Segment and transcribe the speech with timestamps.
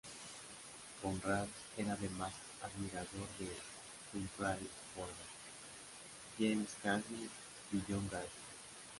[0.99, 1.45] Conrad
[1.77, 3.51] era además admirador de
[4.19, 5.15] Humphrey Bogart,
[6.39, 7.29] James Cagney
[7.71, 8.33] y John Garfield.